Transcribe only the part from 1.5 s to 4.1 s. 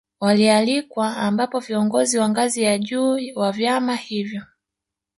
viongozi wa ngazi ya juu wa vyama